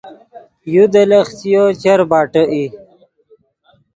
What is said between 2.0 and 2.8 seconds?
باٹے ای